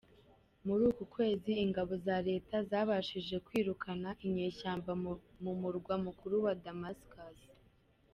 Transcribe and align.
Muri 0.65 0.81
uku 0.91 1.03
kwezi, 1.15 1.51
ingabo 1.65 1.93
za 2.05 2.17
leta 2.27 2.55
zabashije 2.69 3.35
kwirukana 3.45 4.09
inyeshyamba 4.25 4.91
mu 5.43 5.51
murwa 5.61 5.95
mukuru 6.05 6.35
Damascus. 6.65 7.39